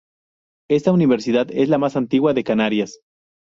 Esta 0.67 0.91
universidad 0.91 1.49
es 1.51 1.69
la 1.69 1.77
más 1.77 1.95
antigua 1.95 2.33
de 2.33 2.43
Canarias. 2.43 3.01